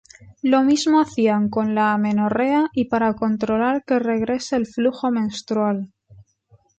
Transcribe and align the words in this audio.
Lo 0.41 0.63
mismo 0.63 0.99
hacían 0.99 1.47
con 1.47 1.75
la 1.75 1.93
amenorrea 1.93 2.71
y 2.73 2.85
para 2.85 3.13
controlar 3.13 3.83
que 3.85 3.99
regrese 3.99 4.55
el 4.55 4.65
flujo 4.65 5.11
menstrual. 5.11 5.91